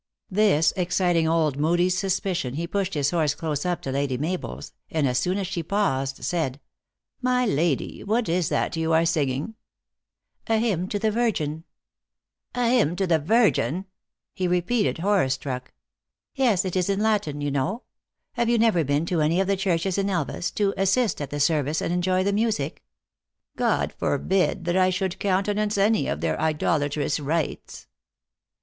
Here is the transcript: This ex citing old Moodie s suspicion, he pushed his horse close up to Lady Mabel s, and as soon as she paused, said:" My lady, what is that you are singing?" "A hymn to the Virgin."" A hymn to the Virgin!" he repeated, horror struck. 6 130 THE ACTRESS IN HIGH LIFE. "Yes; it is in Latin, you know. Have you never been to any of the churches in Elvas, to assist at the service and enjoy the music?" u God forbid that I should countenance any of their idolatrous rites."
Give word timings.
This 0.31 0.73
ex 0.75 0.95
citing 0.95 1.27
old 1.27 1.59
Moodie 1.59 1.85
s 1.85 1.93
suspicion, 1.93 2.55
he 2.55 2.65
pushed 2.65 2.95
his 2.95 3.11
horse 3.11 3.35
close 3.35 3.67
up 3.67 3.83
to 3.83 3.91
Lady 3.91 4.17
Mabel 4.17 4.57
s, 4.57 4.73
and 4.89 5.07
as 5.07 5.19
soon 5.19 5.37
as 5.37 5.45
she 5.45 5.61
paused, 5.61 6.23
said:" 6.23 6.59
My 7.31 7.45
lady, 7.45 8.03
what 8.03 8.27
is 8.27 8.49
that 8.49 8.75
you 8.75 8.93
are 8.93 9.05
singing?" 9.05 9.53
"A 10.47 10.57
hymn 10.57 10.87
to 10.87 10.97
the 10.97 11.11
Virgin."" 11.11 11.65
A 12.55 12.67
hymn 12.67 12.95
to 12.95 13.05
the 13.05 13.19
Virgin!" 13.19 13.85
he 14.33 14.47
repeated, 14.47 14.97
horror 14.97 15.29
struck. 15.29 15.71
6 16.35 16.63
130 16.63 16.71
THE 16.71 16.79
ACTRESS 16.79 16.89
IN 16.89 16.99
HIGH 16.99 17.03
LIFE. 17.03 17.13
"Yes; 17.13 17.21
it 17.21 17.35
is 17.35 17.37
in 17.37 17.37
Latin, 17.37 17.41
you 17.41 17.51
know. 17.51 17.83
Have 18.33 18.49
you 18.49 18.57
never 18.57 18.83
been 18.83 19.05
to 19.05 19.21
any 19.21 19.39
of 19.39 19.45
the 19.45 19.55
churches 19.55 19.99
in 19.99 20.09
Elvas, 20.09 20.49
to 20.55 20.73
assist 20.77 21.21
at 21.21 21.29
the 21.29 21.39
service 21.39 21.79
and 21.79 21.93
enjoy 21.93 22.23
the 22.23 22.33
music?" 22.33 22.81
u 23.53 23.59
God 23.59 23.93
forbid 23.93 24.65
that 24.65 24.75
I 24.75 24.89
should 24.89 25.19
countenance 25.19 25.77
any 25.77 26.07
of 26.07 26.21
their 26.21 26.41
idolatrous 26.41 27.19
rites." 27.19 27.85